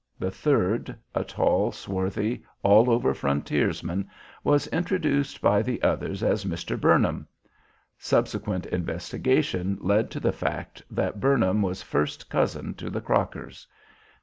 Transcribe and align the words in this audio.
The 0.17 0.31
third, 0.31 0.97
a 1.13 1.23
tall, 1.23 1.71
swarthy, 1.71 2.43
all 2.63 2.89
over 2.89 3.13
frontiersman, 3.13 4.09
was 4.43 4.65
introduced 4.69 5.41
by 5.43 5.61
the 5.61 5.79
others 5.83 6.23
as 6.23 6.43
Mr. 6.43 6.75
Burnham. 6.75 7.27
Subsequent 7.99 8.65
investigations 8.65 9.79
led 9.79 10.09
to 10.09 10.19
the 10.19 10.33
fact 10.33 10.81
that 10.89 11.19
Burnham 11.19 11.61
was 11.61 11.83
first 11.83 12.31
cousin 12.31 12.73
to 12.77 12.89
the 12.89 12.99
Crockers. 13.01 13.67